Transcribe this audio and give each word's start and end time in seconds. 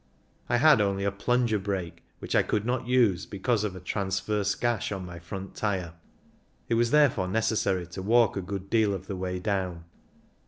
I 0.49 0.57
had 0.57 0.81
only 0.81 1.03
a 1.03 1.11
plunger 1.11 1.59
brake, 1.59 2.03
which 2.17 2.33
I 2.33 2.41
could 2.41 2.65
not 2.65 2.87
use 2.87 3.27
because 3.27 3.63
of 3.63 3.75
a 3.75 3.79
transverse 3.79 4.55
gash 4.55 4.91
on 4.91 5.05
my 5.05 5.19
front 5.19 5.53
tyre; 5.55 5.93
it 6.67 6.73
was 6.73 6.89
therefore 6.89 7.27
necessary 7.27 7.85
to 7.85 8.01
walk 8.01 8.35
a 8.35 8.41
good 8.41 8.71
deal 8.71 8.95
of 8.95 9.05
the 9.05 9.15
way 9.15 9.37
down. 9.37 9.83